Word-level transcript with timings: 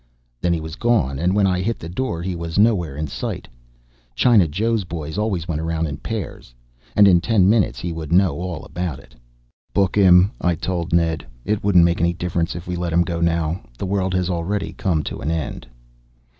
Then 0.41 0.51
he 0.51 0.59
was 0.61 0.77
gone 0.77 1.19
and 1.19 1.35
when 1.35 1.45
I 1.45 1.61
hit 1.61 1.77
the 1.77 1.87
door 1.87 2.23
he 2.23 2.35
was 2.35 2.57
nowhere 2.57 2.95
in 2.97 3.05
sight. 3.05 3.47
China 4.15 4.47
Joe's 4.47 4.83
boys 4.83 5.15
always 5.15 5.47
went 5.47 5.61
around 5.61 5.85
in 5.85 5.97
pairs. 5.97 6.55
And 6.95 7.07
in 7.07 7.21
ten 7.21 7.47
minutes 7.47 7.77
he 7.77 7.93
would 7.93 8.11
know 8.11 8.33
all 8.39 8.65
about 8.65 8.97
it. 8.97 9.13
"Book 9.75 9.95
him," 9.95 10.31
I 10.41 10.55
told 10.55 10.91
Ned. 10.91 11.27
"It 11.45 11.63
wouldn't 11.63 11.85
make 11.85 11.99
any 12.01 12.13
difference 12.13 12.55
if 12.55 12.65
we 12.65 12.75
let 12.75 12.93
him 12.93 13.03
go 13.03 13.21
now. 13.21 13.61
The 13.77 13.85
world 13.85 14.15
has 14.15 14.27
already 14.31 14.73
come 14.73 15.03
to 15.03 15.19
an 15.19 15.29
end." 15.29 15.67